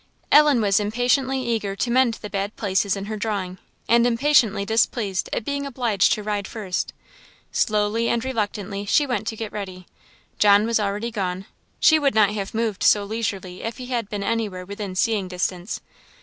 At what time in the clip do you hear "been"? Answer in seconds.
14.09-14.23